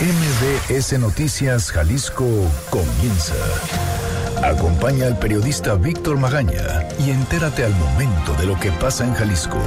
[0.00, 2.24] MBS Noticias Jalisco
[2.70, 3.34] comienza.
[4.44, 9.58] Acompaña al periodista Víctor Magaña y entérate al momento de lo que pasa en Jalisco.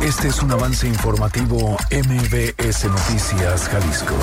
[0.00, 4.14] Este es un avance informativo MBS Noticias Jalisco.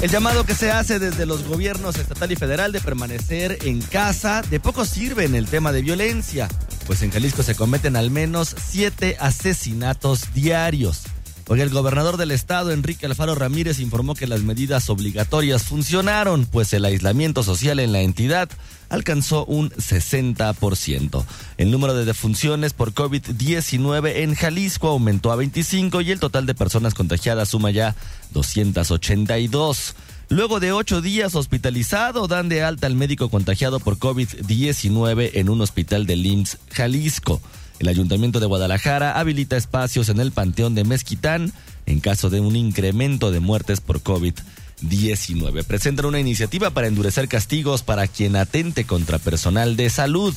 [0.00, 4.42] El llamado que se hace desde los gobiernos estatal y federal de permanecer en casa
[4.48, 6.46] de poco sirve en el tema de violencia
[6.86, 11.02] pues en Jalisco se cometen al menos siete asesinatos diarios.
[11.48, 16.72] Hoy el gobernador del estado, Enrique Alfaro Ramírez, informó que las medidas obligatorias funcionaron, pues
[16.72, 18.48] el aislamiento social en la entidad
[18.88, 21.24] alcanzó un 60%.
[21.56, 26.54] El número de defunciones por COVID-19 en Jalisco aumentó a 25 y el total de
[26.54, 27.94] personas contagiadas suma ya
[28.32, 29.94] 282.
[30.28, 35.60] Luego de ocho días hospitalizado, dan de alta al médico contagiado por COVID-19 en un
[35.60, 37.40] hospital de LIMS, Jalisco.
[37.78, 41.52] El Ayuntamiento de Guadalajara habilita espacios en el Panteón de Mezquitán
[41.86, 45.64] en caso de un incremento de muertes por COVID-19.
[45.64, 50.34] Presentan una iniciativa para endurecer castigos para quien atente contra personal de salud.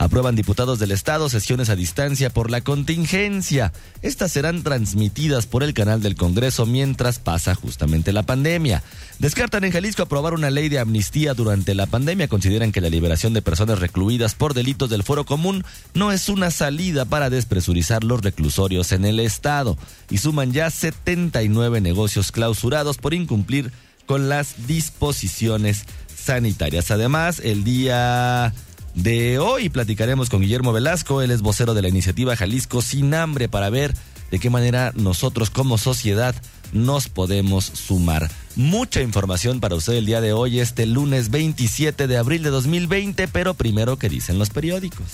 [0.00, 3.70] Aprueban diputados del Estado sesiones a distancia por la contingencia.
[4.00, 8.82] Estas serán transmitidas por el canal del Congreso mientras pasa justamente la pandemia.
[9.18, 12.28] Descartan en Jalisco aprobar una ley de amnistía durante la pandemia.
[12.28, 16.50] Consideran que la liberación de personas recluidas por delitos del foro común no es una
[16.50, 19.76] salida para despresurizar los reclusorios en el Estado.
[20.08, 23.70] Y suman ya 79 negocios clausurados por incumplir
[24.06, 25.84] con las disposiciones
[26.16, 26.90] sanitarias.
[26.90, 28.54] Además, el día
[29.02, 33.48] de hoy platicaremos con Guillermo Velasco, él es vocero de la iniciativa Jalisco Sin Hambre
[33.48, 33.94] para ver
[34.30, 36.34] de qué manera nosotros como sociedad
[36.72, 38.30] nos podemos sumar.
[38.56, 43.28] Mucha información para usted el día de hoy, este lunes 27 de abril de 2020,
[43.28, 45.06] pero primero que dicen los periódicos.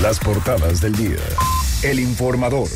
[0.00, 1.18] Las portadas del día.
[1.84, 2.66] El informador.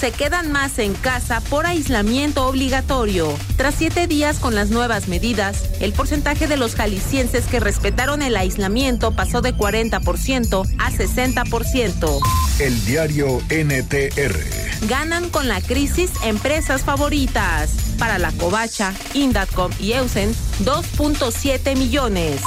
[0.00, 3.36] Se quedan más en casa por aislamiento obligatorio.
[3.58, 8.38] Tras siete días con las nuevas medidas, el porcentaje de los jaliscienses que respetaron el
[8.38, 12.20] aislamiento pasó de 40% a 60%.
[12.58, 14.88] El diario NTR.
[14.88, 17.70] Ganan con la crisis empresas favoritas.
[17.98, 20.34] Para la Covacha, Indatcom y Eusen,
[20.64, 22.40] 2.7 millones.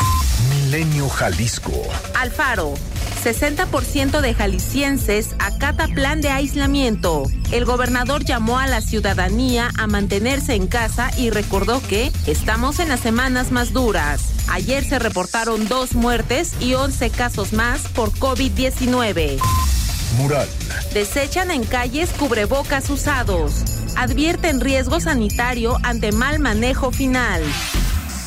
[0.49, 1.83] Milenio Jalisco.
[2.15, 2.73] Alfaro,
[3.17, 7.23] 60% de jaliscienses acata plan de aislamiento.
[7.51, 12.89] El gobernador llamó a la ciudadanía a mantenerse en casa y recordó que estamos en
[12.89, 14.21] las semanas más duras.
[14.49, 19.39] Ayer se reportaron dos muertes y 11 casos más por COVID-19.
[20.17, 20.47] Mural.
[20.93, 23.63] Desechan en calles cubrebocas usados.
[23.95, 27.41] Advierten riesgo sanitario ante mal manejo final.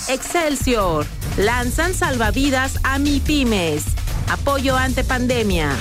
[0.08, 1.06] Excelsior.
[1.36, 3.84] Lanzan salvavidas a MIPIMES.
[4.30, 5.72] Apoyo ante pandemia.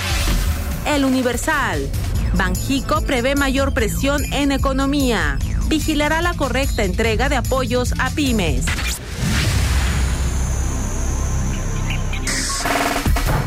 [0.87, 1.87] El Universal.
[2.33, 5.37] Banjico prevé mayor presión en economía.
[5.67, 8.65] Vigilará la correcta entrega de apoyos a pymes.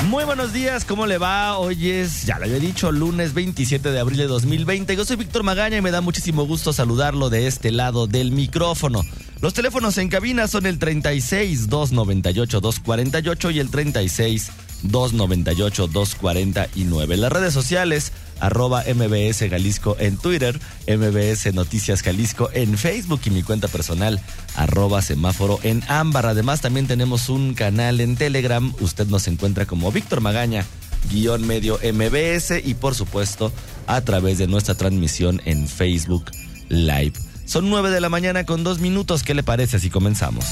[0.09, 1.59] Muy buenos días, ¿cómo le va?
[1.59, 4.95] Hoy es, ya lo había dicho, lunes 27 de abril de 2020.
[4.95, 9.01] Yo soy Víctor Magaña y me da muchísimo gusto saludarlo de este lado del micrófono.
[9.41, 14.53] Los teléfonos en cabina son el 36 298 248 y el 36
[14.83, 17.17] 298 249.
[17.17, 23.43] Las redes sociales arroba MBS Jalisco en Twitter, MBS Noticias Jalisco en Facebook y mi
[23.43, 24.21] cuenta personal
[24.57, 26.27] arroba semáforo en ámbar.
[26.27, 30.65] Además también tenemos un canal en Telegram, usted nos encuentra como Víctor Magaña
[31.11, 33.53] guion medio MBS y por supuesto
[33.87, 36.31] a través de nuestra transmisión en Facebook
[36.69, 37.15] Live.
[37.45, 40.45] Son nueve de la mañana con dos minutos, ¿qué le parece si comenzamos?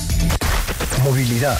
[1.04, 1.58] Movilidad.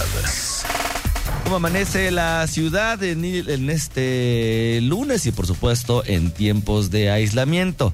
[1.50, 7.92] ¿Cómo amanece la ciudad en, en este lunes y por supuesto en tiempos de aislamiento?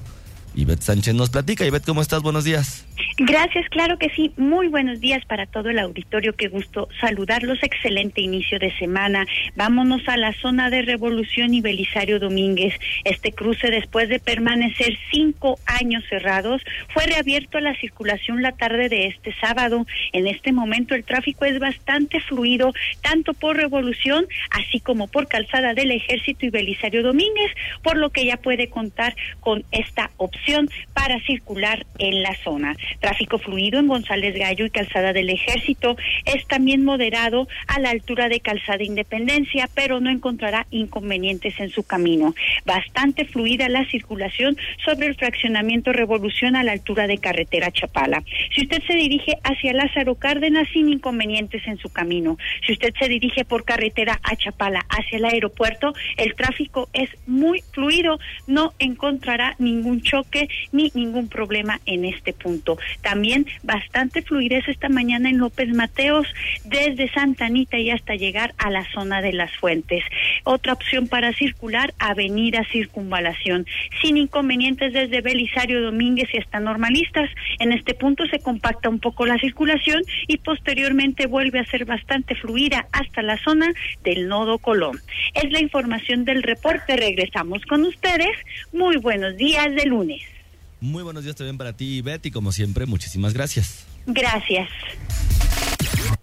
[0.53, 1.65] Ivette Sánchez nos platica.
[1.65, 2.21] Ivette, ¿cómo estás?
[2.21, 2.86] Buenos días.
[3.17, 4.31] Gracias, claro que sí.
[4.37, 6.35] Muy buenos días para todo el auditorio.
[6.35, 7.61] Qué gusto saludarlos.
[7.63, 9.25] Excelente inicio de semana.
[9.55, 12.73] Vámonos a la zona de Revolución y Belisario Domínguez.
[13.03, 16.61] Este cruce, después de permanecer cinco años cerrados,
[16.93, 19.85] fue reabierto a la circulación la tarde de este sábado.
[20.13, 25.73] En este momento el tráfico es bastante fluido, tanto por Revolución, así como por Calzada
[25.73, 27.51] del Ejército y Belisario Domínguez,
[27.81, 32.75] por lo que ya puede contar con esta opción para circular en la zona.
[32.99, 38.29] Tráfico fluido en González Gallo y Calzada del Ejército es también moderado a la altura
[38.29, 42.35] de Calzada Independencia, pero no encontrará inconvenientes en su camino.
[42.65, 48.23] Bastante fluida la circulación sobre el fraccionamiento Revolución a la altura de Carretera Chapala.
[48.55, 53.07] Si usted se dirige hacia Lázaro Cárdenas sin inconvenientes en su camino, si usted se
[53.09, 59.55] dirige por carretera a Chapala hacia el aeropuerto, el tráfico es muy fluido, no encontrará
[59.59, 62.76] ningún choque ni ningún problema en este punto.
[63.01, 66.27] También bastante fluidez esta mañana en López Mateos,
[66.65, 70.03] desde Santa Anita y hasta llegar a la zona de las fuentes.
[70.43, 73.65] Otra opción para circular, Avenida Circunvalación,
[74.01, 77.29] sin inconvenientes desde Belisario Domínguez y hasta Normalistas.
[77.59, 82.35] En este punto se compacta un poco la circulación y posteriormente vuelve a ser bastante
[82.35, 83.67] fluida hasta la zona
[84.03, 84.97] del Nodo Colón.
[85.33, 86.95] Es la información del reporte.
[86.95, 88.35] Regresamos con ustedes.
[88.73, 90.36] Muy buenos días de lunes.
[90.79, 92.31] Muy buenos días también para ti, Betty.
[92.31, 93.85] Como siempre, muchísimas gracias.
[94.05, 94.69] Gracias.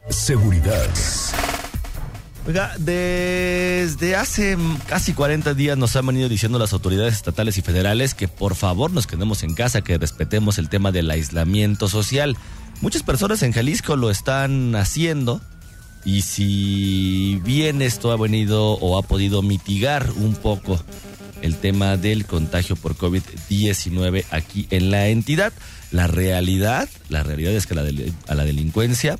[0.09, 0.89] Seguridad.
[2.47, 8.15] Oiga, desde hace casi 40 días nos han venido diciendo las autoridades estatales y federales
[8.15, 12.37] que por favor nos quedemos en casa, que respetemos el tema del aislamiento social.
[12.83, 15.41] Muchas personas en Jalisco lo están haciendo
[16.05, 20.79] y si bien esto ha venido o ha podido mitigar un poco
[21.44, 25.52] el tema del contagio por COVID-19 aquí en la entidad,
[25.93, 29.19] la realidad, la realidad es que a la delincuencia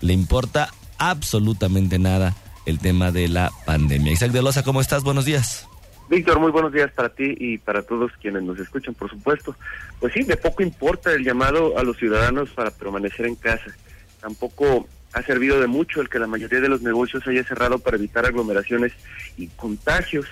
[0.00, 2.34] le importa absolutamente nada
[2.66, 4.12] el tema de la pandemia.
[4.12, 5.04] Isaac de Loza, ¿cómo estás?
[5.04, 5.68] Buenos días.
[6.08, 9.56] Víctor, muy buenos días para ti y para todos quienes nos escuchan, por supuesto.
[10.00, 13.76] Pues sí, de poco importa el llamado a los ciudadanos para permanecer en casa.
[14.20, 17.96] Tampoco ha servido de mucho el que la mayoría de los negocios haya cerrado para
[17.96, 18.92] evitar aglomeraciones
[19.36, 20.26] y contagios.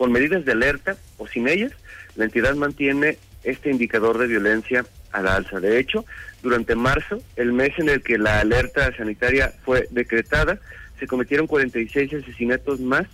[0.00, 1.72] Con medidas de alerta o sin ellas,
[2.16, 5.60] la entidad mantiene este indicador de violencia a la alza.
[5.60, 6.06] De hecho,
[6.42, 10.58] durante marzo, el mes en el que la alerta sanitaria fue decretada,
[10.98, 13.08] se cometieron 46 asesinatos más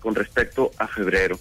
[0.00, 1.38] con respecto a febrero.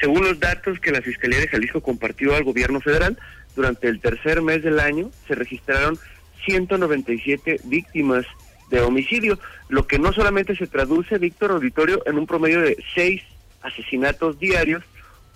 [0.00, 3.16] Según los datos que la Fiscalía de Jalisco compartió al gobierno federal,
[3.54, 6.00] durante el tercer mes del año se registraron
[6.46, 8.26] 197 víctimas
[8.70, 9.38] de homicidio,
[9.68, 13.22] lo que no solamente se traduce, Víctor Auditorio, en un promedio de seis
[13.66, 14.82] asesinatos diarios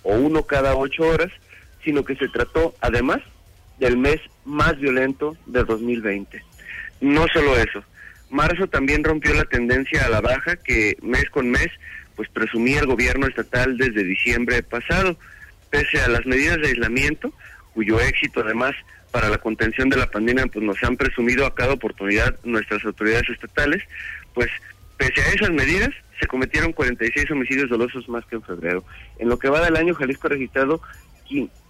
[0.03, 1.31] o uno cada ocho horas,
[1.83, 3.19] sino que se trató además
[3.79, 6.43] del mes más violento de 2020.
[7.01, 7.83] No solo eso,
[8.29, 11.69] marzo también rompió la tendencia a la baja que mes con mes
[12.15, 15.17] pues presumía el gobierno estatal desde diciembre pasado,
[15.69, 17.33] pese a las medidas de aislamiento,
[17.73, 18.75] cuyo éxito además
[19.11, 23.29] para la contención de la pandemia pues nos han presumido a cada oportunidad nuestras autoridades
[23.29, 23.83] estatales,
[24.33, 24.49] pues
[24.97, 25.89] pese a esas medidas
[26.21, 28.85] se cometieron 46 homicidios dolosos más que en febrero.
[29.17, 30.79] En lo que va del año Jalisco ha registrado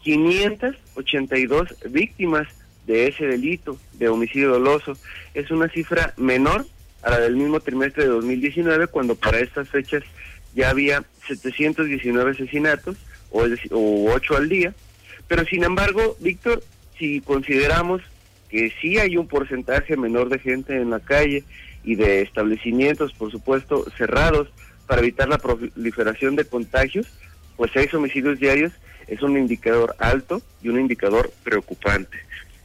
[0.03, 2.50] 582 víctimas
[2.86, 4.98] de ese delito de homicidio doloso.
[5.33, 6.65] Es una cifra menor
[7.01, 10.03] a la del mismo trimestre de 2019 cuando para estas fechas
[10.54, 12.97] ya había 719 asesinatos
[13.30, 14.74] o, o 8 al día.
[15.30, 16.62] Pero sin embargo, Víctor,
[17.00, 18.01] si consideramos
[18.50, 21.45] que sí hay un porcentaje menor de gente en la calle
[21.83, 24.50] y de establecimientos, por supuesto, cerrados
[24.88, 27.07] para evitar la proliferación de contagios,
[27.56, 28.74] pues seis homicidios diarios
[29.07, 32.18] es un indicador alto y un indicador preocupante.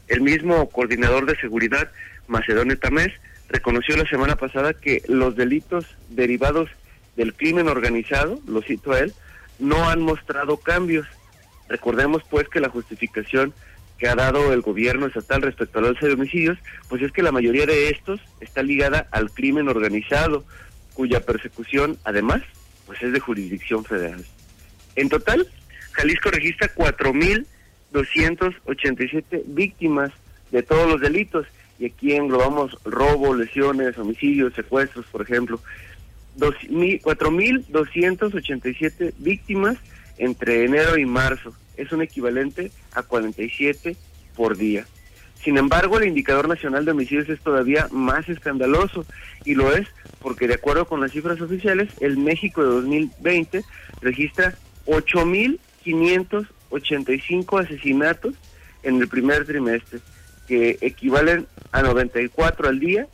[0.09, 1.91] El mismo coordinador de seguridad,
[2.29, 3.13] Macedonio Tamés,
[3.49, 6.71] reconoció la semana pasada que los delitos derivados
[7.17, 9.13] del crimen organizado, lo cito a él,
[9.59, 11.07] no han mostrado cambios.
[11.69, 13.53] Recordemos pues que la justificación
[13.99, 16.59] que ha dado el gobierno estatal respecto al alza de homicidios,
[16.89, 20.45] pues es que la mayoría de estos está ligada al crimen organizado,
[20.95, 22.43] cuya persecución además
[22.87, 24.25] pues es de jurisdicción federal.
[24.95, 25.49] En total,
[25.93, 30.13] Jalisco registra 4.287 víctimas
[30.51, 31.47] de todos los delitos
[31.79, 35.59] y aquí englobamos robo, lesiones, homicidios, secuestros, por ejemplo.
[36.39, 39.79] 4.287 víctimas
[40.19, 41.55] entre enero y marzo.
[41.77, 43.97] Es un equivalente a 47
[44.35, 44.87] por día.
[45.43, 49.05] Sin embargo, el indicador nacional de homicidios es todavía más escandaloso
[49.45, 49.87] y lo es
[50.21, 53.63] porque de acuerdo con las cifras oficiales, el México de 2020
[54.01, 54.57] registra
[54.87, 58.35] 8.585 asesinatos
[58.83, 60.01] en el primer trimestre,
[60.49, 63.07] que equivalen a 94 al día,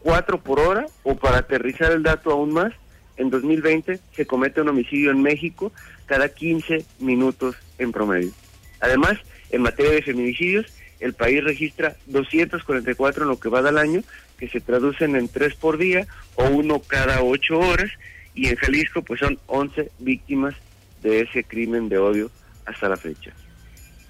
[0.00, 2.72] 4 por hora, o para aterrizar el dato aún más,
[3.16, 5.72] en 2020 se comete un homicidio en México
[6.08, 8.32] cada 15 minutos en promedio.
[8.80, 9.18] Además,
[9.50, 10.66] en materia de feminicidios,
[11.00, 14.02] el país registra 244 en lo que va del año,
[14.38, 17.90] que se traducen en 3 por día o uno cada 8 horas,
[18.34, 20.54] y en Jalisco pues son 11 víctimas
[21.02, 22.30] de ese crimen de odio
[22.66, 23.32] hasta la fecha.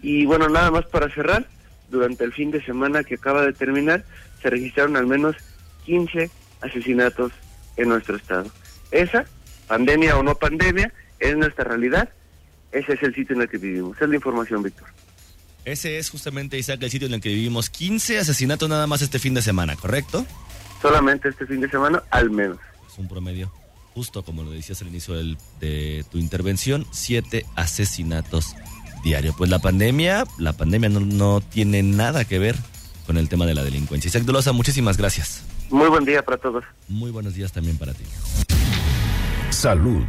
[0.00, 1.47] Y bueno, nada más para cerrar,
[1.90, 4.05] durante el fin de semana que acaba de terminar,
[4.40, 5.37] se registraron al menos
[5.85, 7.33] 15 asesinatos
[7.76, 8.50] en nuestro estado.
[8.90, 9.26] Esa,
[9.67, 12.08] pandemia o no pandemia, es nuestra realidad.
[12.72, 13.96] Ese es el sitio en el que vivimos.
[13.96, 14.88] Esa es la información, Víctor.
[15.64, 17.70] Ese es justamente, Isaac, el sitio en el que vivimos.
[17.70, 20.25] 15 asesinatos nada más este fin de semana, ¿correcto?
[20.80, 22.58] Solamente este fin de semana, al menos.
[22.90, 23.52] Es un promedio,
[23.94, 25.14] justo como lo decías al inicio
[25.60, 28.54] de tu intervención, siete asesinatos
[29.02, 29.34] diarios.
[29.37, 32.56] Pues la pandemia, la pandemia no, no tiene nada que ver
[33.06, 34.08] con el tema de la delincuencia.
[34.08, 35.42] Isaac Dolosa, muchísimas gracias.
[35.70, 36.64] Muy buen día para todos.
[36.88, 38.04] Muy buenos días también para ti.
[39.50, 40.04] Salud.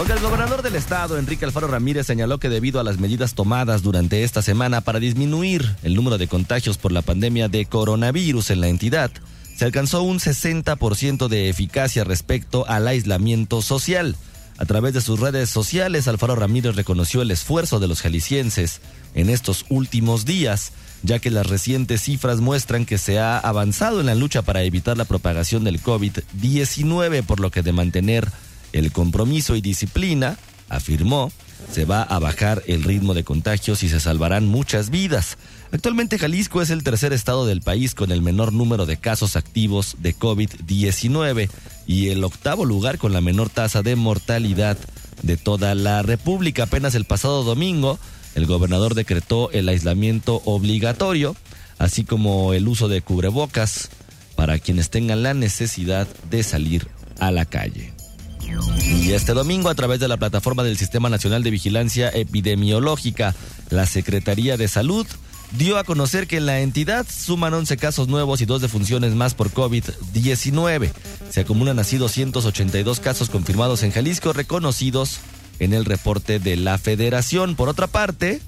[0.00, 4.22] El gobernador del estado, Enrique Alfaro Ramírez, señaló que debido a las medidas tomadas durante
[4.22, 8.68] esta semana para disminuir el número de contagios por la pandemia de coronavirus en la
[8.68, 9.10] entidad,
[9.56, 14.14] se alcanzó un 60% de eficacia respecto al aislamiento social.
[14.58, 18.80] A través de sus redes sociales, Alfaro Ramírez reconoció el esfuerzo de los jaliscienses
[19.14, 20.72] en estos últimos días,
[21.02, 24.96] ya que las recientes cifras muestran que se ha avanzado en la lucha para evitar
[24.96, 28.30] la propagación del COVID-19, por lo que de mantener
[28.74, 30.36] el compromiso y disciplina,
[30.68, 31.32] afirmó,
[31.72, 35.38] se va a bajar el ritmo de contagios y se salvarán muchas vidas.
[35.72, 39.96] Actualmente Jalisco es el tercer estado del país con el menor número de casos activos
[40.00, 41.48] de COVID-19
[41.86, 44.76] y el octavo lugar con la menor tasa de mortalidad
[45.22, 46.64] de toda la República.
[46.64, 47.98] Apenas el pasado domingo,
[48.34, 51.36] el gobernador decretó el aislamiento obligatorio,
[51.78, 53.90] así como el uso de cubrebocas
[54.34, 56.88] para quienes tengan la necesidad de salir
[57.20, 57.93] a la calle.
[59.00, 63.34] Y este domingo, a través de la plataforma del Sistema Nacional de Vigilancia Epidemiológica,
[63.70, 65.06] la Secretaría de Salud
[65.52, 69.34] dio a conocer que en la entidad suman 11 casos nuevos y dos defunciones más
[69.34, 70.90] por COVID-19.
[71.30, 75.18] Se acumulan así 282 casos confirmados en Jalisco, reconocidos
[75.58, 77.56] en el reporte de la Federación.
[77.56, 78.40] Por otra parte,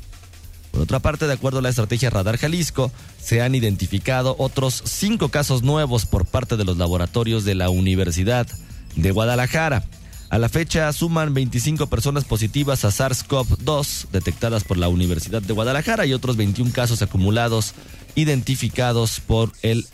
[0.72, 5.28] por otra parte, de acuerdo a la estrategia Radar Jalisco, se han identificado otros cinco
[5.28, 8.46] casos nuevos por parte de los laboratorios de la Universidad
[8.94, 9.84] de Guadalajara.
[10.28, 16.04] A la fecha suman 25 personas positivas a SARS-CoV-2 detectadas por la Universidad de Guadalajara
[16.04, 17.74] y otros 21 casos acumulados
[18.16, 19.86] identificados por el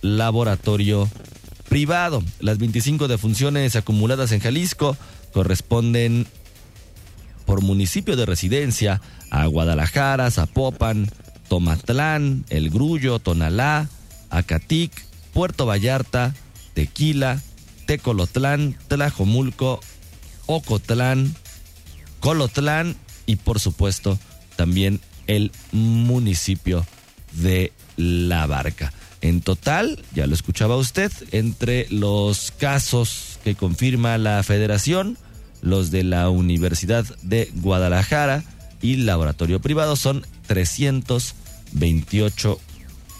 [0.00, 1.10] laboratorio
[1.68, 2.22] privado.
[2.40, 4.96] Las 25 defunciones acumuladas en Jalisco
[5.32, 6.26] corresponden
[7.44, 11.10] por municipio de residencia a Guadalajara, Zapopan,
[11.48, 13.88] Tomatlán, El Grullo, Tonalá,
[14.30, 14.90] Acatic,
[15.34, 16.34] Puerto Vallarta,
[16.72, 17.42] Tequila,
[17.86, 19.80] Tecolotlán, Tlajomulco,
[20.46, 21.34] Ocotlán,
[22.20, 24.18] Colotlán y por supuesto
[24.56, 26.86] también el municipio
[27.32, 28.92] de La Barca.
[29.20, 35.16] En total, ya lo escuchaba usted, entre los casos que confirma la federación,
[35.62, 38.44] los de la Universidad de Guadalajara
[38.82, 42.60] y laboratorio privado son 328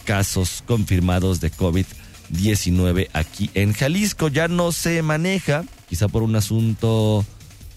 [0.05, 4.29] casos confirmados de COVID-19 19 aquí en Jalisco.
[4.29, 7.25] Ya no se maneja, quizá por un asunto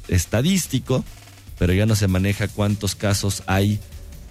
[0.08, 1.04] estadístico,
[1.58, 3.80] pero ya no se maneja cuántos casos hay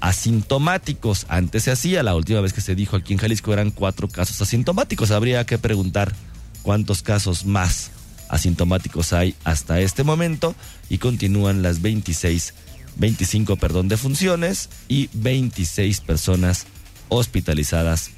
[0.00, 1.26] asintomáticos.
[1.28, 4.40] Antes se hacía, la última vez que se dijo aquí en Jalisco eran cuatro casos
[4.40, 5.10] asintomáticos.
[5.10, 6.14] Habría que preguntar
[6.62, 7.90] cuántos casos más
[8.28, 10.54] asintomáticos hay hasta este momento
[10.90, 12.54] y continúan las 26,
[12.96, 16.66] 25, perdón, defunciones y 26 personas
[17.08, 18.10] hospitalizadas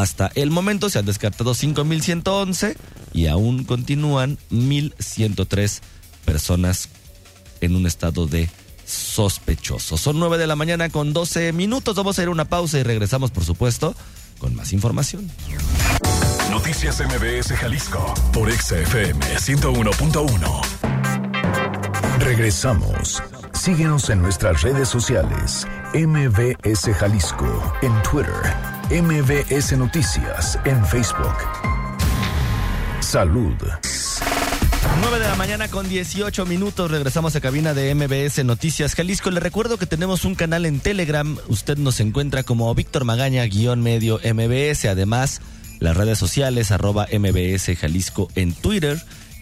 [0.00, 2.76] hasta el momento se han descartado 5.111
[3.12, 5.80] y aún continúan 1.103
[6.24, 6.88] personas
[7.60, 8.48] en un estado de
[8.86, 9.96] sospechoso.
[9.96, 11.96] Son 9 de la mañana con 12 minutos.
[11.96, 13.96] Vamos a ir a una pausa y regresamos, por supuesto,
[14.38, 15.28] con más información.
[16.50, 20.60] Noticias MBS Jalisco por XFM 101.1.
[22.20, 23.20] Regresamos.
[23.52, 25.66] Síguenos en nuestras redes sociales.
[25.92, 31.34] MBS Jalisco en Twitter MBS Noticias en Facebook.
[33.00, 33.54] Salud.
[35.02, 36.90] 9 de la mañana con 18 minutos.
[36.90, 39.30] Regresamos a cabina de MBS Noticias Jalisco.
[39.30, 41.36] Le recuerdo que tenemos un canal en Telegram.
[41.48, 44.86] Usted nos encuentra como Víctor Magaña, guion medio MBS.
[44.86, 45.42] Además,
[45.80, 48.98] las redes sociales, arroba MBS Jalisco en Twitter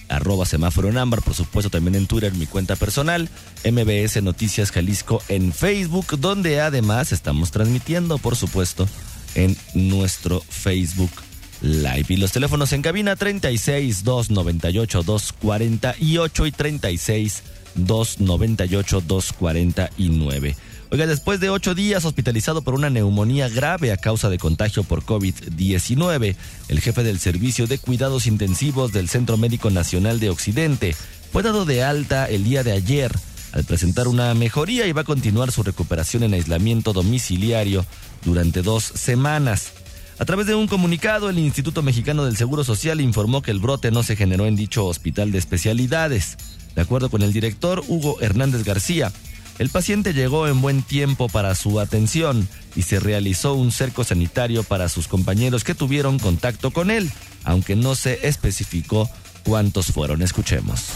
[0.08, 3.28] arroba semáforo en ámbar, por supuesto también en Twitter, mi cuenta personal,
[3.64, 8.88] MBS Noticias Jalisco en Facebook, donde además estamos transmitiendo, por supuesto,
[9.36, 11.12] en nuestro Facebook
[11.60, 12.06] Live.
[12.08, 17.42] Y los teléfonos en cabina 36 298 248 y 36
[17.76, 20.56] 298 249.
[20.90, 25.02] Oiga, después de ocho días hospitalizado por una neumonía grave a causa de contagio por
[25.02, 26.36] COVID-19,
[26.68, 30.94] el jefe del Servicio de Cuidados Intensivos del Centro Médico Nacional de Occidente
[31.32, 33.12] fue dado de alta el día de ayer
[33.56, 37.86] al presentar una mejoría y va a continuar su recuperación en aislamiento domiciliario
[38.22, 39.72] durante dos semanas.
[40.18, 43.90] A través de un comunicado, el Instituto Mexicano del Seguro Social informó que el brote
[43.90, 46.36] no se generó en dicho hospital de especialidades.
[46.74, 49.10] De acuerdo con el director Hugo Hernández García,
[49.58, 54.64] el paciente llegó en buen tiempo para su atención y se realizó un cerco sanitario
[54.64, 57.10] para sus compañeros que tuvieron contacto con él,
[57.42, 59.08] aunque no se especificó
[59.44, 60.20] cuántos fueron.
[60.20, 60.90] Escuchemos.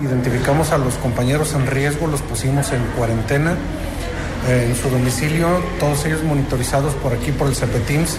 [0.00, 3.56] Identificamos a los compañeros en riesgo, los pusimos en cuarentena
[4.48, 8.16] en su domicilio, todos ellos monitorizados por aquí por el CEPETIMS.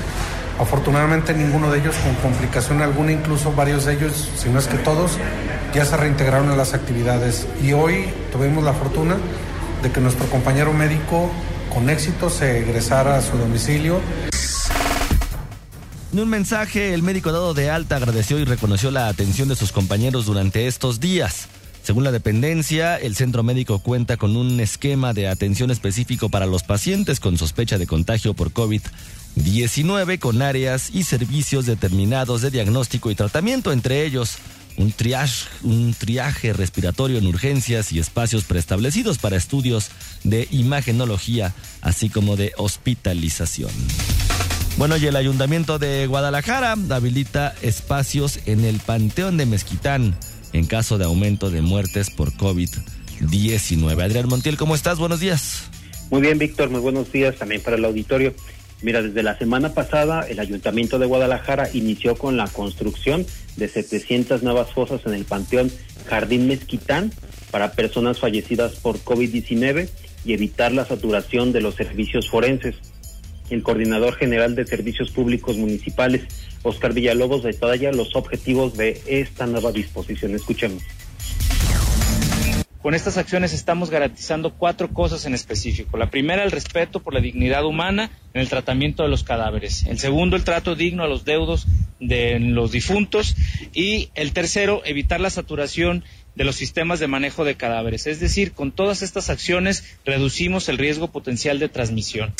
[0.59, 4.77] Afortunadamente ninguno de ellos con complicación alguna, incluso varios de ellos, si no es que
[4.77, 5.13] todos,
[5.73, 7.47] ya se reintegraron a las actividades.
[7.63, 9.15] Y hoy tuvimos la fortuna
[9.81, 11.31] de que nuestro compañero médico
[11.73, 14.01] con éxito se egresara a su domicilio.
[16.11, 19.71] En un mensaje, el médico dado de alta agradeció y reconoció la atención de sus
[19.71, 21.47] compañeros durante estos días.
[21.89, 26.61] Según la dependencia, el centro médico cuenta con un esquema de atención específico para los
[26.61, 33.15] pacientes con sospecha de contagio por COVID-19 con áreas y servicios determinados de diagnóstico y
[33.15, 34.37] tratamiento, entre ellos
[34.77, 34.93] un
[35.63, 39.89] un triaje respiratorio en urgencias y espacios preestablecidos para estudios
[40.23, 43.71] de imagenología, así como de hospitalización.
[44.77, 50.15] Bueno, y el Ayuntamiento de Guadalajara habilita espacios en el Panteón de Mezquitán
[50.53, 54.03] en caso de aumento de muertes por COVID-19.
[54.03, 54.99] Adrián Montiel, ¿cómo estás?
[54.99, 55.69] Buenos días.
[56.09, 58.33] Muy bien, Víctor, muy buenos días también para el auditorio.
[58.81, 63.25] Mira, desde la semana pasada el Ayuntamiento de Guadalajara inició con la construcción
[63.57, 65.69] de 700 nuevas fosas en el Panteón
[66.07, 67.11] Jardín Mezquitán
[67.51, 69.89] para personas fallecidas por COVID-19
[70.25, 72.75] y evitar la saturación de los servicios forenses.
[73.49, 76.23] El coordinador general de Servicios Públicos Municipales,
[76.63, 80.35] Oscar Villalobos detalla los objetivos de esta nueva disposición.
[80.35, 80.83] Escuchemos.
[82.81, 85.97] Con estas acciones estamos garantizando cuatro cosas en específico.
[85.97, 89.85] La primera, el respeto por la dignidad humana en el tratamiento de los cadáveres.
[89.85, 91.67] El segundo, el trato digno a los deudos
[91.99, 93.35] de los difuntos.
[93.73, 98.07] Y el tercero, evitar la saturación de los sistemas de manejo de cadáveres.
[98.07, 102.33] Es decir, con todas estas acciones reducimos el riesgo potencial de transmisión.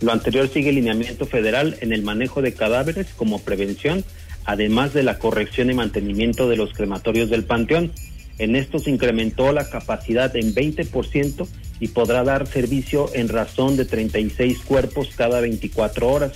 [0.00, 4.02] Lo anterior sigue el lineamiento federal en el manejo de cadáveres como prevención,
[4.44, 7.92] además de la corrección y mantenimiento de los crematorios del Panteón.
[8.38, 11.46] En esto se incrementó la capacidad en 20%
[11.80, 16.32] y podrá dar servicio en razón de 36 cuerpos cada 24 horas.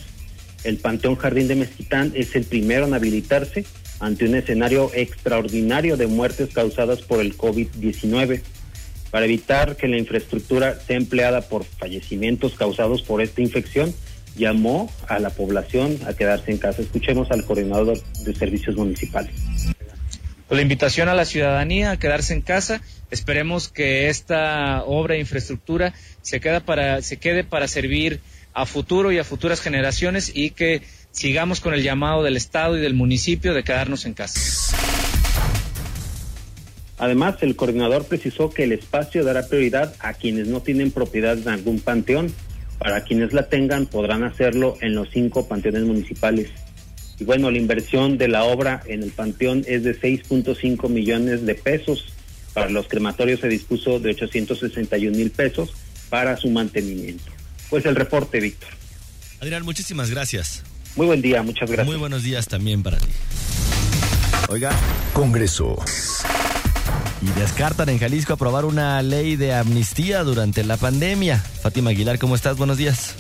[0.65, 3.65] El Panteón Jardín de Mezquitán es el primero en habilitarse
[4.01, 8.43] ante un escenario extraordinario de muertes causadas por el COVID-19
[9.15, 13.95] para evitar que la infraestructura sea empleada por fallecimientos causados por esta infección,
[14.37, 16.83] llamó a la población a quedarse en casa.
[16.83, 19.33] Escuchemos al coordinador de servicios municipales.
[20.51, 25.95] la invitación a la ciudadanía a quedarse en casa, esperemos que esta obra de infraestructura
[26.21, 26.61] se quede
[27.45, 28.19] para servir
[28.53, 32.81] a futuro y a futuras generaciones y que sigamos con el llamado del Estado y
[32.81, 34.41] del municipio de quedarnos en casa.
[37.05, 41.49] Además, el coordinador precisó que el espacio dará prioridad a quienes no tienen propiedad en
[41.51, 42.33] algún panteón.
[42.79, 46.49] Para quienes la tengan, podrán hacerlo en los cinco panteones municipales.
[47.19, 51.55] Y bueno, la inversión de la obra en el panteón es de 6.5 millones de
[51.55, 52.07] pesos.
[52.55, 55.75] Para los crematorios se dispuso de 861 mil pesos
[56.09, 57.31] para su mantenimiento.
[57.69, 58.71] Pues el reporte, Víctor.
[59.41, 60.63] Adrián, muchísimas gracias.
[60.97, 61.87] Muy buen día, muchas gracias.
[61.87, 63.11] Muy buenos días también para ti.
[64.49, 64.73] Oiga.
[65.13, 65.77] Congreso.
[67.25, 71.39] Y descartan en Jalisco aprobar una ley de amnistía durante la pandemia.
[71.39, 72.59] Fátima Aguilar, ¿cómo estás?
[72.59, 73.17] Buenos días.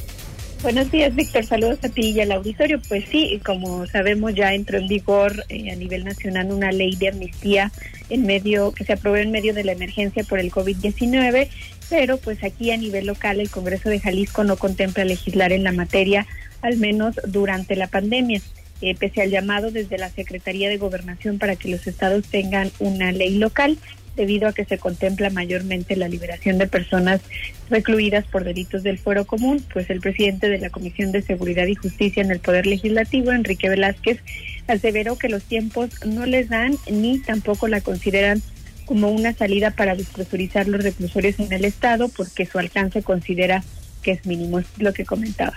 [0.62, 1.46] Buenos días, Víctor.
[1.46, 2.78] Saludos a ti y al auditorio.
[2.86, 7.08] Pues sí, como sabemos, ya entró en vigor eh, a nivel nacional una ley de
[7.08, 7.72] amnistía
[8.10, 11.48] en medio que se aprobó en medio de la emergencia por el COVID-19,
[11.88, 15.72] pero pues aquí a nivel local el Congreso de Jalisco no contempla legislar en la
[15.72, 16.26] materia,
[16.60, 18.42] al menos durante la pandemia.
[18.84, 23.12] Eh, pese al llamado desde la Secretaría de Gobernación para que los estados tengan una
[23.12, 23.78] ley local,
[24.14, 27.22] debido a que se contempla mayormente la liberación de personas
[27.70, 31.76] recluidas por delitos del fuero común, pues el presidente de la Comisión de Seguridad y
[31.76, 34.20] Justicia en el Poder Legislativo, Enrique Velázquez,
[34.66, 38.42] aseveró que los tiempos no les dan ni tampoco la consideran
[38.84, 43.64] como una salida para despresurizar los reclusorios en el Estado, porque su alcance considera
[44.02, 45.54] que es mínimo, es lo que comentaba.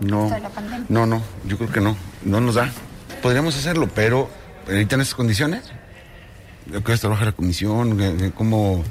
[0.00, 0.28] No,
[0.88, 2.70] no, no, yo creo que no, no nos da.
[3.22, 4.28] Podríamos hacerlo, pero
[4.66, 5.62] ahorita en esas condiciones,
[6.84, 8.82] que trabaja la comisión, cómo...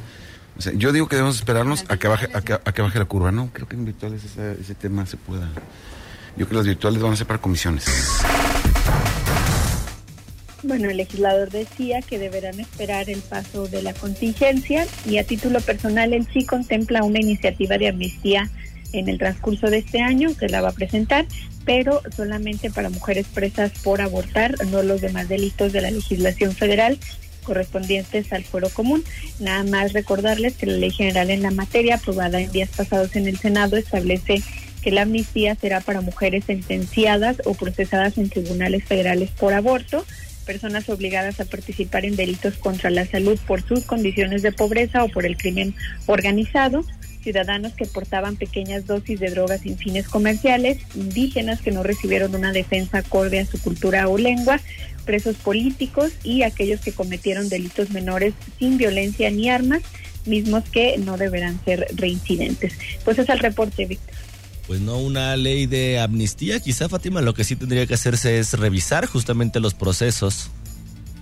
[0.76, 3.50] yo digo que debemos esperarnos a que baje, a que, baje la curva, ¿no?
[3.52, 5.50] Creo que en virtuales ese, ese tema se pueda...
[6.36, 7.86] Yo creo que las virtuales van a ser para comisiones.
[10.64, 15.60] Bueno, el legislador decía que deberán esperar el paso de la contingencia y a título
[15.60, 18.50] personal él sí contempla una iniciativa de amnistía
[18.94, 21.26] en el transcurso de este año que la va a presentar,
[21.66, 26.98] pero solamente para mujeres presas por abortar, no los demás delitos de la legislación federal
[27.44, 29.04] correspondientes al fuero común.
[29.40, 33.28] Nada más recordarles que la ley general en la materia aprobada en días pasados en
[33.28, 34.42] el Senado establece
[34.82, 40.06] que la amnistía será para mujeres sentenciadas o procesadas en tribunales federales por aborto,
[40.46, 45.10] personas obligadas a participar en delitos contra la salud por sus condiciones de pobreza o
[45.10, 45.74] por el crimen
[46.06, 46.84] organizado,
[47.24, 52.52] ciudadanos que portaban pequeñas dosis de drogas sin fines comerciales, indígenas que no recibieron una
[52.52, 54.60] defensa acorde a su cultura o lengua,
[55.06, 59.82] presos políticos y aquellos que cometieron delitos menores sin violencia ni armas,
[60.26, 62.74] mismos que no deberán ser reincidentes.
[63.04, 64.14] Pues es el reporte, Víctor
[64.68, 68.54] pues no una ley de amnistía, quizá Fátima, lo que sí tendría que hacerse es
[68.54, 70.52] revisar justamente los procesos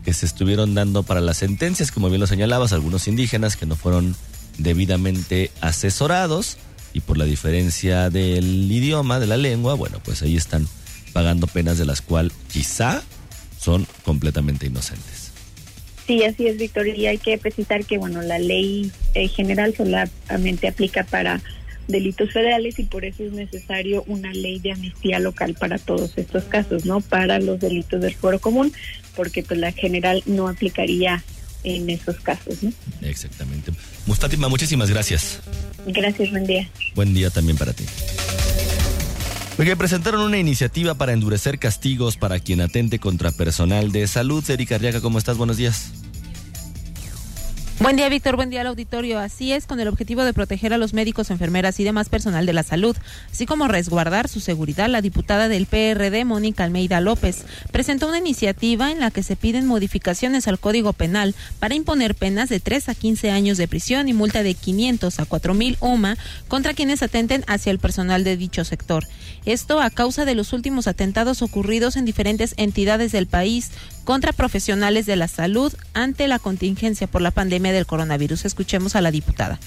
[0.04, 3.76] que se estuvieron dando para las sentencias, como bien lo señalabas, algunos indígenas que no
[3.76, 4.16] fueron
[4.58, 6.58] debidamente asesorados
[6.94, 10.68] y por la diferencia del idioma, de la lengua, bueno, pues ahí están
[11.14, 13.02] pagando penas de las cuales quizá
[13.60, 15.32] son completamente inocentes.
[16.08, 21.04] Sí, así es, Victoria, hay que precisar que, bueno, la ley eh, general solamente aplica
[21.04, 21.42] para
[21.88, 26.46] delitos federales y por eso es necesario una ley de amnistía local para todos estos
[26.46, 27.02] casos, ¿no?
[27.02, 28.74] Para los delitos del foro común,
[29.16, 31.24] porque pues la general no aplicaría
[31.64, 32.72] en esos casos, ¿no?
[33.02, 33.72] Exactamente.
[34.06, 35.40] Mustatima, muchísimas gracias.
[35.86, 36.70] Gracias, buen día.
[36.96, 37.86] Buen día también para ti.
[39.58, 44.44] Porque presentaron una iniciativa para endurecer castigos para quien atente contra personal de salud.
[44.50, 45.38] Erika Arriaga, ¿cómo estás?
[45.38, 45.92] Buenos días.
[47.82, 48.36] Buen día, Víctor.
[48.36, 49.18] Buen día al auditorio.
[49.18, 52.54] Así es, con el objetivo de proteger a los médicos, enfermeras y demás personal de
[52.54, 52.96] la salud,
[53.32, 58.92] así como resguardar su seguridad, la diputada del PRD, Mónica Almeida López, presentó una iniciativa
[58.92, 62.94] en la que se piden modificaciones al Código Penal para imponer penas de 3 a
[62.94, 66.18] 15 años de prisión y multa de 500 a 4 mil UMA
[66.48, 69.08] contra quienes atenten hacia el personal de dicho sector.
[69.46, 73.72] Esto a causa de los últimos atentados ocurridos en diferentes entidades del país
[74.06, 78.46] contra profesionales de la salud ante la contingencia por la pandemia del coronavirus.
[78.46, 79.58] Escuchemos a la diputada.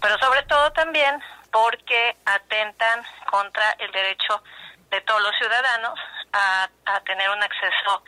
[0.00, 1.20] Pero sobre todo también
[1.52, 4.42] porque atentan contra el derecho
[4.90, 5.98] de todos los ciudadanos
[6.32, 6.68] a,
[7.06, 8.02] tener un acceso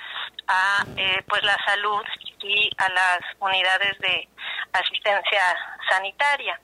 [0.49, 2.03] a eh, pues la salud
[2.41, 4.29] y a las unidades de
[4.73, 5.43] asistencia
[5.89, 6.61] sanitaria.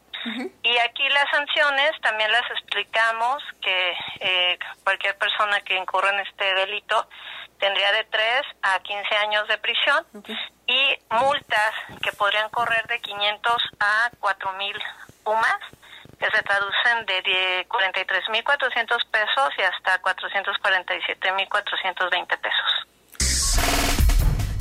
[0.62, 6.54] Y aquí las sanciones también las explicamos que eh, cualquier persona que incurra en este
[6.54, 7.08] delito
[7.58, 10.06] tendría de 3 a 15 años de prisión
[10.66, 14.76] y multas que podrían correr de 500 a 4 mil
[15.24, 15.60] UMAS,
[16.18, 22.88] que se traducen de 43.400 pesos y hasta 447.420 pesos.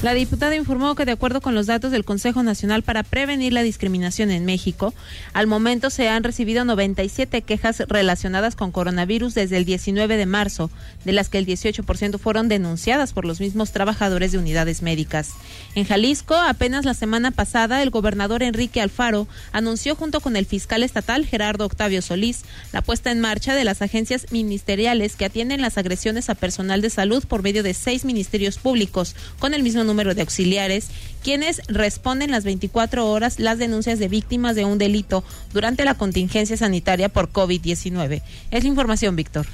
[0.04, 3.64] La diputada informó que de acuerdo con los datos del Consejo Nacional para Prevenir la
[3.64, 4.94] Discriminación en México,
[5.34, 10.70] al momento se han recibido 97 quejas relacionadas con coronavirus desde el 19 de marzo,
[11.04, 15.32] de las que el 18% fueron denunciadas por los mismos trabajadores de unidades médicas.
[15.78, 20.82] En Jalisco, apenas la semana pasada, el gobernador Enrique Alfaro anunció junto con el fiscal
[20.82, 25.78] estatal Gerardo Octavio Solís la puesta en marcha de las agencias ministeriales que atienden las
[25.78, 30.16] agresiones a personal de salud por medio de seis ministerios públicos, con el mismo número
[30.16, 30.88] de auxiliares,
[31.24, 36.58] quienes responden las 24 horas las denuncias de víctimas de un delito durante la contingencia
[36.58, 38.24] sanitaria por COVID-19.
[38.50, 39.46] Es la información, Víctor.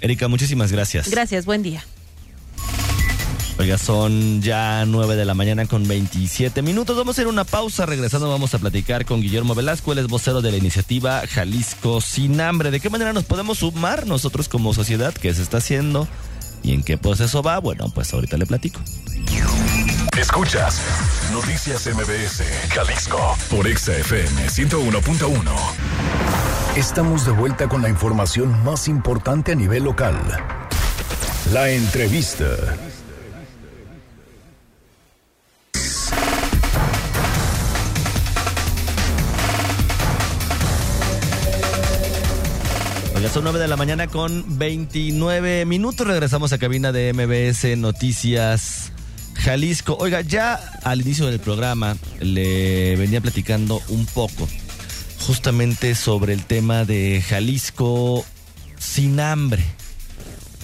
[0.00, 1.08] Erika, muchísimas gracias.
[1.08, 1.84] Gracias, buen día.
[3.60, 6.96] Oiga, son ya 9 de la mañana con 27 minutos.
[6.96, 7.84] Vamos a hacer una pausa.
[7.84, 12.40] Regresando, vamos a platicar con Guillermo Velasco, él es vocero de la iniciativa Jalisco Sin
[12.40, 12.70] Hambre.
[12.70, 15.12] ¿De qué manera nos podemos sumar nosotros como sociedad?
[15.12, 16.08] ¿Qué se está haciendo?
[16.62, 17.58] ¿Y en qué proceso va?
[17.58, 18.80] Bueno, pues ahorita le platico.
[20.18, 20.80] Escuchas
[21.30, 25.38] Noticias MBS, Jalisco, por XFM 101.1.
[26.76, 30.16] Estamos de vuelta con la información más importante a nivel local.
[31.52, 32.46] La entrevista.
[43.20, 46.06] Ya son 9 de la mañana con 29 minutos.
[46.06, 48.92] Regresamos a cabina de MBS Noticias
[49.34, 49.94] Jalisco.
[50.00, 50.54] Oiga, ya
[50.84, 54.48] al inicio del programa le venía platicando un poco
[55.26, 58.24] justamente sobre el tema de Jalisco
[58.78, 59.62] sin hambre.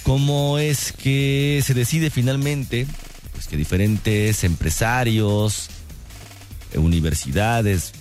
[0.03, 2.87] ¿Cómo es que se decide finalmente
[3.33, 5.69] pues que diferentes empresarios,
[6.75, 7.93] universidades,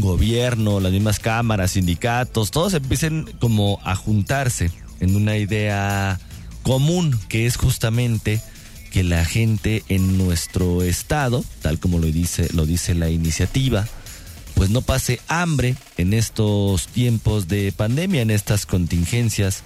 [0.00, 6.18] gobierno, las mismas cámaras, sindicatos, todos empiecen como a juntarse en una idea
[6.62, 8.40] común que es justamente
[8.90, 13.86] que la gente en nuestro estado, tal como lo dice, lo dice la iniciativa,
[14.54, 19.62] pues no pase hambre en estos tiempos de pandemia, en estas contingencias,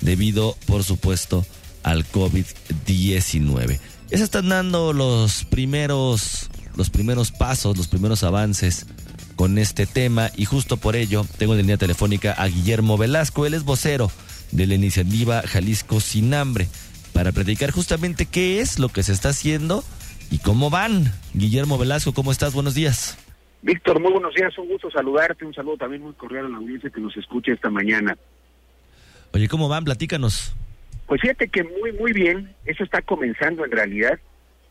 [0.00, 1.46] debido, por supuesto,
[1.82, 3.78] al COVID-19.
[4.10, 8.86] Ya se están dando los primeros, los primeros pasos, los primeros avances
[9.36, 13.54] con este tema y justo por ello tengo en línea telefónica a Guillermo Velasco, él
[13.54, 14.10] es vocero
[14.52, 16.68] de la iniciativa Jalisco Sin Hambre,
[17.12, 19.84] para platicar justamente qué es lo que se está haciendo
[20.30, 21.12] y cómo van.
[21.32, 22.54] Guillermo Velasco, ¿cómo estás?
[22.54, 23.18] Buenos días.
[23.62, 26.90] Víctor, muy buenos días, un gusto saludarte, un saludo también muy cordial a la audiencia
[26.90, 28.16] que nos escucha esta mañana.
[29.32, 29.84] Oye, ¿cómo van?
[29.84, 30.54] Platícanos.
[31.06, 34.18] Pues fíjate que muy, muy bien, eso está comenzando en realidad,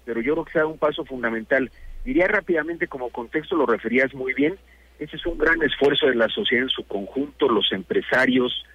[0.06, 1.71] pero yo creo que sea un paso fundamental.
[2.03, 4.57] Diría rápidamente, como contexto lo referías muy bien,
[4.99, 8.65] ese es un gran esfuerzo de la sociedad en su conjunto, los empresarios,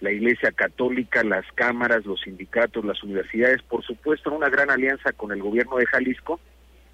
[0.00, 5.30] la Iglesia Católica, las cámaras, los sindicatos, las universidades, por supuesto, una gran alianza con
[5.32, 6.40] el gobierno de Jalisco,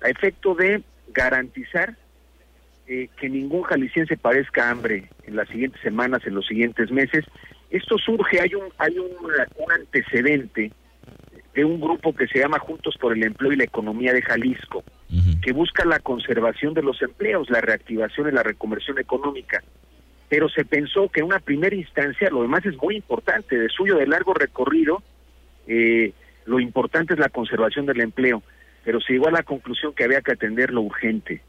[0.03, 1.97] a efecto de garantizar
[2.87, 7.25] eh, que ningún jalisciense padezca hambre en las siguientes semanas, en los siguientes meses.
[7.71, 10.71] Esto surge, hay un, hay un antecedente
[11.55, 14.85] de un grupo que se llama Juntos por el Empleo y la Economía de Jalisco,
[15.43, 19.63] que busca la conservación de los empleos, la reactivación y la reconversión económica.
[20.29, 23.97] Pero se pensó que en una primera instancia, lo demás es muy importante, de suyo
[23.97, 25.03] de largo recorrido,
[25.67, 26.13] eh,
[26.45, 28.43] lo importante es la conservación del empleo,
[28.85, 31.43] pero se llegó a la conclusión que había que atender lo urgente.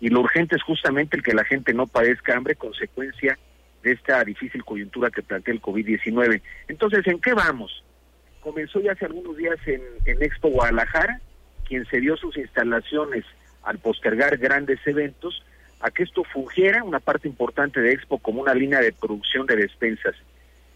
[0.00, 3.38] Y lo urgente es justamente el que la gente no padezca hambre, consecuencia
[3.82, 6.42] de esta difícil coyuntura que plantea el COVID-19.
[6.68, 7.84] Entonces, ¿en qué vamos?
[8.40, 11.20] Comenzó ya hace algunos días en, en Expo Guadalajara,
[11.74, 13.24] quien sus instalaciones
[13.62, 15.42] al postergar grandes eventos,
[15.80, 19.56] a que esto fungiera una parte importante de Expo como una línea de producción de
[19.56, 20.14] despensas.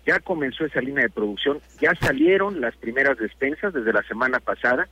[0.07, 4.89] Ya comenzó esa línea de producción, ya salieron las primeras despensas desde la semana pasada.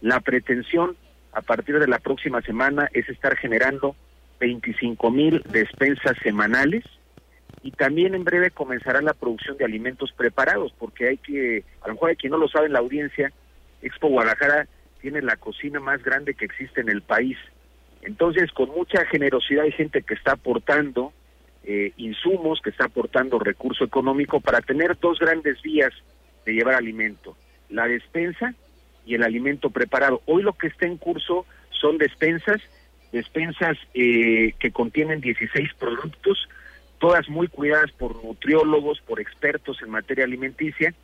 [0.00, 0.96] La pretensión
[1.32, 3.96] a partir de la próxima semana es estar generando
[4.40, 6.84] 25 mil despensas semanales
[7.62, 11.94] y también en breve comenzará la producción de alimentos preparados, porque hay que, a lo
[11.94, 13.32] mejor hay quien no lo sabe en la audiencia,
[13.82, 14.68] Expo Guadalajara
[15.00, 17.38] tiene la cocina más grande que existe en el país.
[18.02, 21.12] Entonces, con mucha generosidad hay gente que está aportando
[21.64, 25.92] eh, insumos, que está aportando recurso económico para tener dos grandes vías
[26.46, 27.36] de llevar alimento,
[27.68, 28.54] la despensa
[29.04, 30.22] y el alimento preparado.
[30.26, 32.60] Hoy lo que está en curso son despensas,
[33.12, 36.48] despensas eh, que contienen 16 productos,
[36.98, 40.94] todas muy cuidadas por nutriólogos, por expertos en materia alimenticia,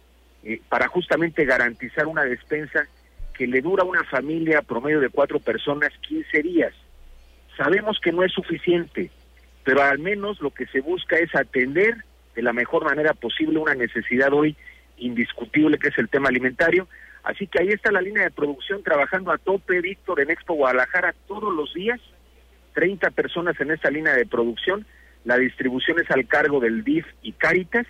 [0.45, 2.87] eh, para justamente garantizar una despensa
[3.37, 6.73] que le dura una familia promedio de cuatro personas 15 días.
[7.57, 9.11] Sabemos que no es suficiente,
[9.65, 11.97] pero al menos lo que se busca es atender
[12.35, 14.57] de la mejor manera posible una necesidad hoy
[14.99, 16.89] indiscutible que es el tema alimentario.
[17.23, 21.15] Así que ahí está la línea de producción trabajando a tope, Víctor, en Expo Guadalajara
[21.27, 22.01] todos los días,
[22.75, 24.87] 30 personas en esta línea de producción.
[25.25, 27.87] La distribución es al cargo del DIF y Caritas.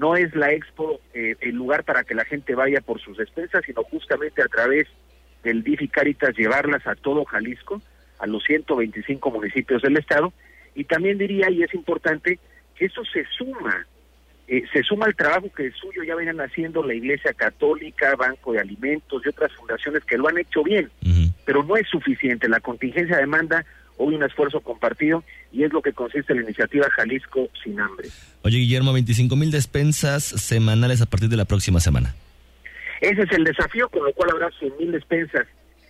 [0.00, 3.62] No es la Expo eh, el lugar para que la gente vaya por sus despensas,
[3.66, 4.88] sino justamente a través
[5.42, 7.82] del DIF y Caritas llevarlas a todo Jalisco,
[8.18, 10.32] a los 125 municipios del estado.
[10.74, 12.38] Y también diría, y es importante,
[12.76, 13.86] que eso se suma
[14.48, 18.52] eh, se suma al trabajo que el suyo ya venían haciendo la Iglesia Católica, Banco
[18.52, 20.90] de Alimentos y otras fundaciones que lo han hecho bien,
[21.44, 22.48] pero no es suficiente.
[22.48, 23.64] La contingencia demanda
[24.00, 28.08] hoy un esfuerzo compartido y es lo que consiste la iniciativa Jalisco Sin Hambre.
[28.42, 32.14] Oye, Guillermo, 25 mil despensas semanales a partir de la próxima semana.
[33.02, 35.46] Ese es el desafío, con lo cual habrá 100 mil despensas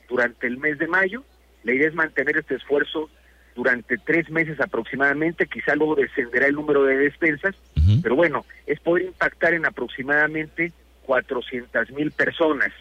[0.09, 1.23] durante el mes de mayo.
[1.62, 3.09] La idea es mantener este esfuerzo
[3.55, 7.55] durante tres meses aproximadamente, quizá luego descenderá el número de despensas,
[8.03, 12.73] pero bueno, es poder impactar en aproximadamente 400 mil personas.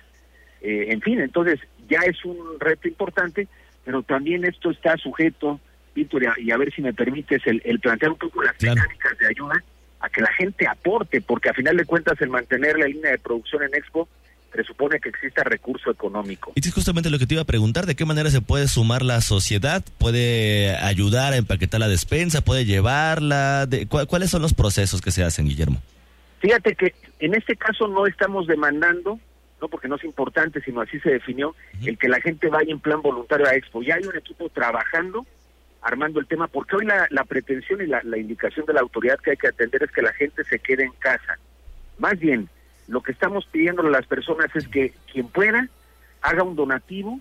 [0.61, 3.47] Eh, en fin, entonces ya es un reto importante,
[3.89, 5.59] pero también esto está sujeto,
[5.95, 9.25] Víctor, y a ver si me permites el, el plantear un poco las mecánicas de
[9.25, 9.63] ayuda
[9.99, 13.17] a que la gente aporte, porque a final de cuentas el mantener la línea de
[13.17, 14.07] producción en Expo
[14.51, 16.51] presupone que exista recurso económico.
[16.53, 19.01] Y es justamente lo que te iba a preguntar, ¿de qué manera se puede sumar
[19.01, 19.83] la sociedad?
[19.97, 22.41] ¿Puede ayudar a empaquetar la despensa?
[22.41, 23.65] ¿Puede llevarla?
[23.65, 25.81] De, ¿Cuáles son los procesos que se hacen, Guillermo?
[26.41, 29.19] Fíjate que en este caso no estamos demandando,
[29.61, 32.79] no porque no es importante, sino así se definió, el que la gente vaya en
[32.79, 33.81] plan voluntario a Expo.
[33.81, 35.25] Ya hay un equipo trabajando,
[35.81, 39.19] armando el tema, porque hoy la, la pretensión y la, la indicación de la autoridad
[39.19, 41.37] que hay que atender es que la gente se quede en casa.
[41.97, 42.49] Más bien,
[42.87, 45.67] lo que estamos pidiéndole a las personas es que quien pueda
[46.21, 47.19] haga un donativo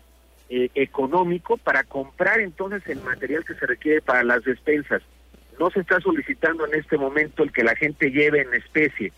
[0.51, 5.03] eh, económico para comprar entonces el material que se requiere para las despensas.
[5.61, 9.13] No se está solicitando en este momento el que la gente lleve en especie.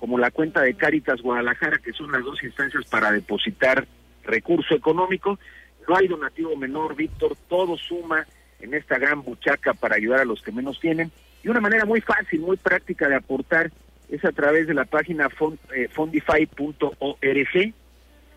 [0.00, 3.86] como la cuenta de Cáritas Guadalajara, que son las dos instancias para depositar
[4.24, 5.38] recurso económico.
[5.86, 8.26] No hay donativo menor, Víctor, todo suma
[8.60, 11.12] en esta gran buchaca para ayudar a los que menos tienen.
[11.44, 13.70] Y una manera muy fácil, muy práctica de aportar
[14.08, 15.28] es a través de la página
[15.74, 17.74] eh, fondify.org,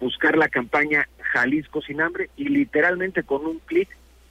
[0.02, 3.88] buscar la campaña Jalisco sin hambre y literalmente con un clic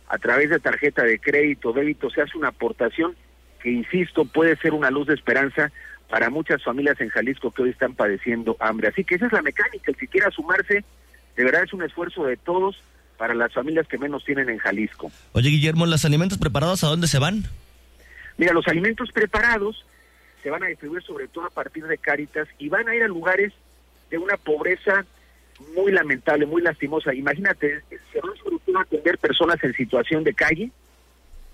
[0.07, 3.16] a través de tarjeta de crédito, débito, se hace una aportación
[3.62, 5.73] que, insisto, puede ser una luz de esperanza
[6.12, 8.88] para muchas familias en Jalisco que hoy están padeciendo hambre.
[8.88, 10.85] Así que esa es la mecánica, el que quiera sumarse,
[11.35, 12.77] de verdad es un esfuerzo de todos
[13.16, 15.11] para las familias que menos tienen en Jalisco.
[15.33, 17.44] Oye, Guillermo, ¿los alimentos preparados a dónde se van?
[18.37, 19.87] Mira, los alimentos preparados
[20.42, 23.09] se van a distribuir sobre todo a partir de Cáritas y van a ir a
[23.09, 23.55] lugares
[24.11, 25.07] de una pobreza
[25.75, 27.14] muy lamentable, muy lastimosa.
[27.14, 27.81] Imagínate,
[28.12, 30.70] se van sobre todo a atender personas en situación de calle,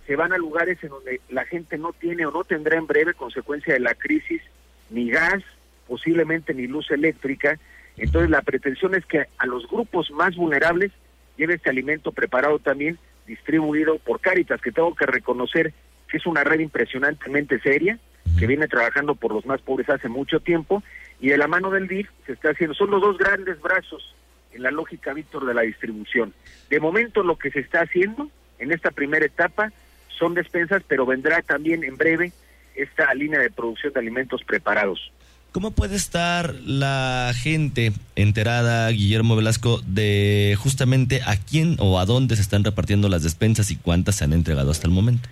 [0.08, 3.12] se van a lugares en donde la gente no tiene o no tendrá en breve
[3.12, 4.40] consecuencia de la crisis
[4.88, 5.44] ni gas,
[5.86, 7.58] posiblemente ni luz eléctrica.
[7.98, 10.92] Entonces la pretensión es que a los grupos más vulnerables
[11.36, 15.74] lleve este alimento preparado también, distribuido por Cáritas, que tengo que reconocer
[16.08, 17.98] que es una red impresionantemente seria,
[18.38, 20.82] que viene trabajando por los más pobres hace mucho tiempo,
[21.20, 24.14] y de la mano del DIF se está haciendo, son los dos grandes brazos
[24.54, 26.32] en la lógica, Víctor, de la distribución.
[26.70, 29.70] De momento lo que se está haciendo en esta primera etapa
[30.18, 32.32] son despensas, pero vendrá también en breve
[32.74, 35.12] esta línea de producción de alimentos preparados.
[35.52, 42.36] ¿Cómo puede estar la gente enterada, Guillermo Velasco, de justamente a quién o a dónde
[42.36, 45.28] se están repartiendo las despensas y cuántas se han entregado hasta el momento?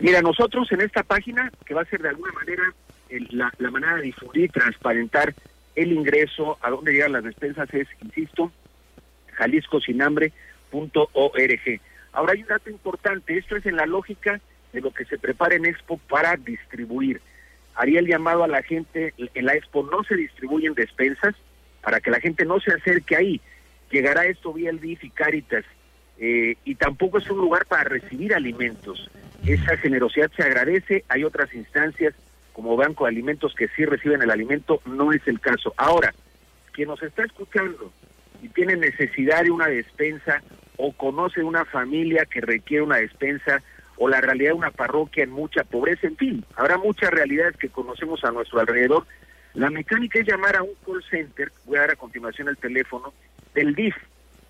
[0.00, 2.74] Mira, nosotros en esta página, que va a ser de alguna manera
[3.30, 5.34] la, la manera de difundir, transparentar
[5.76, 8.50] el ingreso, a dónde llegan las despensas, es, insisto,
[9.34, 11.80] jaliscosinhambre.org.
[12.14, 14.40] Ahora hay un dato importante, esto es en la lógica
[14.72, 17.20] de lo que se prepara en Expo para distribuir.
[17.74, 21.34] Haría el llamado a la gente, en la Expo no se distribuyen despensas,
[21.82, 23.40] para que la gente no se acerque ahí.
[23.90, 25.64] Llegará esto vía el DIF y Caritas,
[26.18, 29.10] eh, y tampoco es un lugar para recibir alimentos.
[29.44, 32.14] Esa generosidad se agradece, hay otras instancias
[32.52, 35.74] como Banco de Alimentos que sí reciben el alimento, no es el caso.
[35.76, 36.14] Ahora,
[36.72, 37.92] quien nos está escuchando
[38.40, 40.42] y tiene necesidad de una despensa
[40.76, 43.62] o conoce una familia que requiere una despensa
[43.96, 47.68] o la realidad de una parroquia en mucha pobreza, en fin, habrá muchas realidades que
[47.68, 49.06] conocemos a nuestro alrededor.
[49.54, 53.14] La mecánica es llamar a un call center, voy a dar a continuación el teléfono,
[53.54, 53.94] del DIF,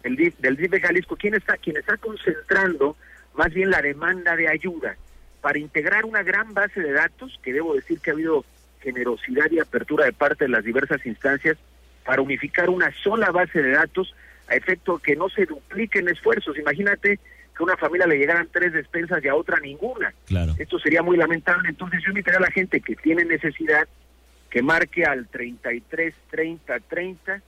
[0.03, 2.97] el DIF del DIF de Jalisco, ¿quién está, quien está concentrando
[3.35, 4.97] más bien la demanda de ayuda
[5.43, 8.47] para integrar una gran base de datos, que debo decir que ha habido
[8.81, 11.59] generosidad y apertura de parte de las diversas instancias,
[12.05, 14.15] para unificar una sola base de datos
[14.49, 16.59] a efecto que no se dupliquen esfuerzos.
[16.59, 20.13] Imagínate que a una familia le llegaran tres despensas y a otra ninguna.
[20.27, 20.55] Claro.
[20.59, 21.69] Esto sería muy lamentable.
[21.69, 23.87] Entonces yo invitaría a la gente que tiene necesidad
[24.51, 27.43] que marque al 33 30 30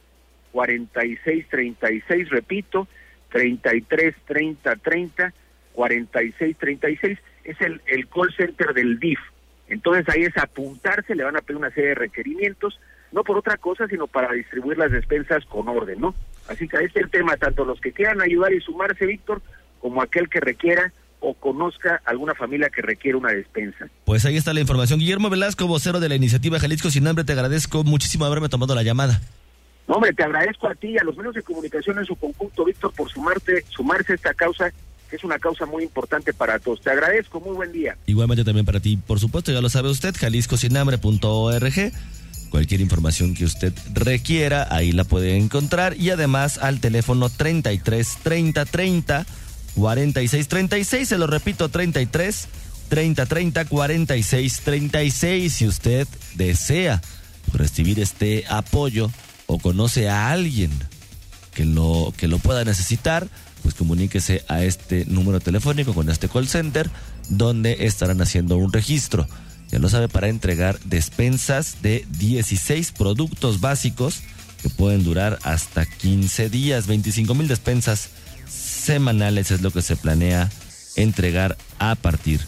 [0.53, 2.89] 46 36, repito,
[3.31, 5.33] 33 30 30
[5.73, 9.21] 46 36, es el, el call center del DIF.
[9.69, 12.81] Entonces ahí es apuntarse, le van a pedir una serie de requerimientos,
[13.13, 16.15] no por otra cosa, sino para distribuir las despensas con orden, ¿no?
[16.49, 19.43] Así que ahí está el tema, tanto los que quieran ayudar y sumarse, Víctor,
[19.81, 23.89] como aquel que requiera o conozca alguna familia que requiere una despensa.
[24.05, 25.01] Pues ahí está la información.
[25.01, 28.83] Guillermo Velasco, vocero de la iniciativa Jalisco Sin Hambre, te agradezco muchísimo haberme tomado la
[28.83, 29.21] llamada.
[29.89, 32.65] No, hombre, te agradezco a ti y a los medios de comunicación en su conjunto,
[32.65, 34.73] Víctor, por sumarte, sumarse a esta causa
[35.09, 36.81] que es una causa muy importante para todos.
[36.81, 37.97] Te agradezco, muy buen día.
[38.07, 41.93] Igualmente también para ti, por supuesto, ya lo sabe usted, jaliscosinhambre.org.
[42.51, 45.97] Cualquier información que usted requiera, ahí la puede encontrar.
[45.99, 49.27] Y además al teléfono 33 30 30
[49.75, 51.09] 46 36.
[51.09, 52.49] Se lo repito, 33
[52.89, 55.53] 30 30 46 36.
[55.53, 57.03] Si usted desea
[57.53, 59.11] recibir este apoyo
[59.47, 60.71] o conoce a alguien
[61.55, 63.29] que lo, que lo pueda necesitar,
[63.63, 66.91] pues comuníquese a este número telefónico con este call center
[67.29, 69.27] donde estarán haciendo un registro
[69.77, 74.23] ya lo sabe, para entregar despensas de 16 productos básicos
[74.63, 76.87] que pueden durar hasta 15 días.
[76.87, 78.09] 25 mil despensas
[78.49, 80.51] semanales es lo que se planea
[80.97, 82.41] entregar a partir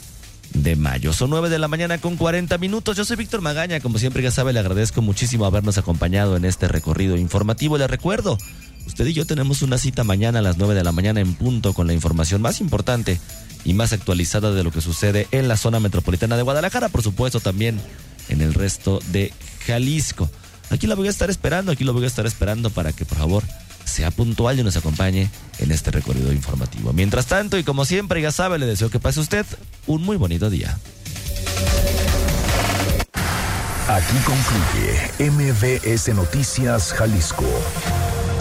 [0.55, 1.13] de mayo.
[1.13, 2.97] Son 9 de la mañana con 40 minutos.
[2.97, 3.81] Yo soy Víctor Magaña.
[3.81, 7.77] Como siempre ya sabe, le agradezco muchísimo habernos acompañado en este recorrido informativo.
[7.77, 8.39] Le recuerdo,
[8.89, 11.75] usted y yo tenemos una cita mañana a las 9 de la mañana en punto
[11.75, 13.21] con la información más importante
[13.65, 17.39] y más actualizada de lo que sucede en la zona metropolitana de Guadalajara, por supuesto
[17.39, 17.81] también
[18.29, 19.33] en el resto de
[19.67, 20.29] Jalisco.
[20.71, 23.19] Aquí la voy a estar esperando, aquí lo voy a estar esperando para que por
[23.19, 23.45] favor
[23.85, 26.93] sea puntual y nos acompañe en este recorrido informativo.
[26.93, 29.47] Mientras tanto, y como siempre, ya sabe, le deseo que pase usted
[29.87, 30.79] un muy bonito día.
[33.89, 37.47] Aquí concluye MBS Noticias Jalisco.